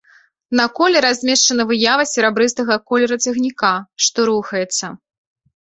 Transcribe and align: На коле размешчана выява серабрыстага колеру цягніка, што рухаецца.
На 0.59 0.63
коле 0.79 0.99
размешчана 1.05 1.63
выява 1.71 2.05
серабрыстага 2.13 2.79
колеру 2.93 3.21
цягніка, 3.27 3.73
што 4.07 4.27
рухаецца. 4.31 4.85